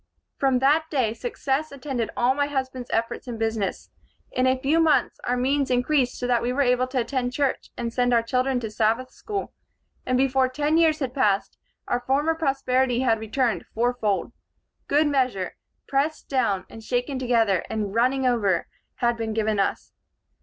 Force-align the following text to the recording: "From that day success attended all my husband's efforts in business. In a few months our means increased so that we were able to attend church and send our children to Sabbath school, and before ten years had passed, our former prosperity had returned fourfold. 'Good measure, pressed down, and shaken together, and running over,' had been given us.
"From 0.39 0.57
that 0.57 0.89
day 0.89 1.13
success 1.13 1.71
attended 1.71 2.09
all 2.17 2.33
my 2.33 2.47
husband's 2.47 2.89
efforts 2.91 3.27
in 3.27 3.37
business. 3.37 3.91
In 4.31 4.47
a 4.47 4.57
few 4.59 4.79
months 4.79 5.19
our 5.25 5.37
means 5.37 5.69
increased 5.69 6.17
so 6.17 6.25
that 6.25 6.41
we 6.41 6.51
were 6.51 6.63
able 6.63 6.87
to 6.87 7.01
attend 7.01 7.33
church 7.33 7.69
and 7.77 7.93
send 7.93 8.11
our 8.11 8.23
children 8.23 8.59
to 8.61 8.71
Sabbath 8.71 9.11
school, 9.11 9.53
and 10.03 10.17
before 10.17 10.49
ten 10.49 10.77
years 10.79 10.97
had 11.01 11.13
passed, 11.13 11.59
our 11.87 11.99
former 11.99 12.33
prosperity 12.33 13.01
had 13.01 13.19
returned 13.19 13.67
fourfold. 13.75 14.31
'Good 14.87 15.05
measure, 15.05 15.55
pressed 15.87 16.27
down, 16.27 16.65
and 16.67 16.83
shaken 16.83 17.19
together, 17.19 17.63
and 17.69 17.93
running 17.93 18.25
over,' 18.25 18.65
had 18.95 19.15
been 19.17 19.35
given 19.35 19.59
us. 19.59 19.91